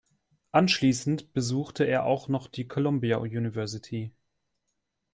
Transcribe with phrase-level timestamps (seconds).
[0.51, 4.11] Anschließend besuchte er auch noch die Columbia University.